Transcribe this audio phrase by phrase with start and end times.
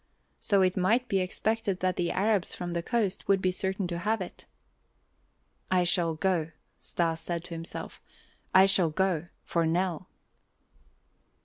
[0.39, 3.99] So it might be expected that the Arabs from the coast would be certain to
[3.99, 4.47] have it.
[5.69, 8.01] "I shall go," Stas said to himself,
[8.51, 10.07] "I shall go, for Nell."